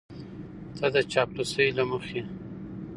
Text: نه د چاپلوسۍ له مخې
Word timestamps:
نه 0.79 0.87
د 0.95 0.95
چاپلوسۍ 1.11 1.67
له 1.77 1.83
مخې 1.91 2.21